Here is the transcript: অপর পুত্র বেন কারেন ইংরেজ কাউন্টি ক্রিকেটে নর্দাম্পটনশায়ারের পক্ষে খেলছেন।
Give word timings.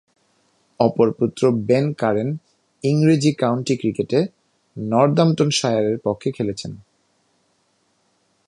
অপর 0.79 1.07
পুত্র 1.11 1.51
বেন 1.51 1.93
কারেন 1.93 2.29
ইংরেজ 2.83 3.23
কাউন্টি 3.37 3.75
ক্রিকেটে 3.77 4.19
নর্দাম্পটনশায়ারের 4.77 5.97
পক্ষে 6.03 6.29
খেলছেন। 6.31 6.71